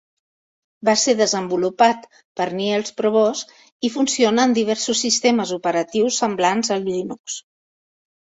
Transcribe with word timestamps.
Va 0.87 0.93
ser 1.01 1.13
desenvolupat 1.17 2.07
per 2.41 2.47
Niels 2.59 2.95
Provos 3.01 3.43
i 3.89 3.93
funciona 3.99 4.47
en 4.49 4.57
diversos 4.59 5.03
sistemes 5.07 5.53
operatius 5.59 6.19
semblants 6.25 6.75
a 6.79 6.81
Linux. 6.89 7.39